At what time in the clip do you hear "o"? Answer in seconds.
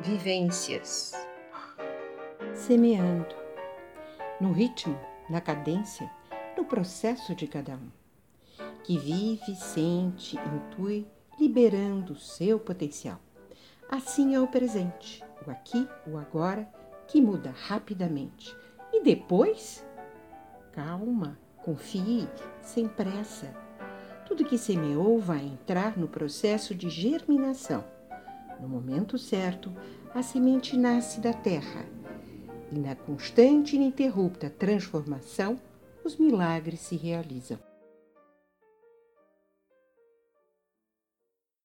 12.12-12.18, 14.40-14.46, 15.46-15.50, 16.06-16.16